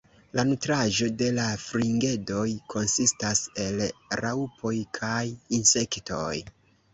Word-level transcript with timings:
La 0.37 0.43
nutraĵo 0.51 1.09
de 1.17 1.27
la 1.39 1.43
fringedoj 1.63 2.45
konsistas 2.75 3.43
el 3.67 3.85
raŭpoj 4.23 4.73
kaj 4.99 5.21
insektoj. 5.61 6.35